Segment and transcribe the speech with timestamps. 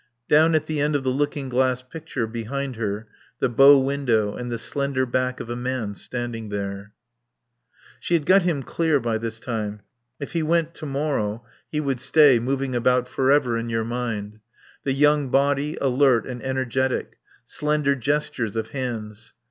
[0.27, 3.07] Down at the end of the looking glass picture, behind her,
[3.37, 6.91] the bow window and the slender back of a man standing there.
[7.99, 9.81] She had got him clear by this time.
[10.19, 14.39] If he went to morrow he would stay, moving about forever in your mind.
[14.85, 19.33] The young body, alert and energetic; slender gestures of hands.